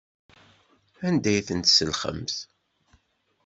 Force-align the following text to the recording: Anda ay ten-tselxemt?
Anda 1.07 1.29
ay 1.31 1.41
ten-tselxemt? 1.47 2.35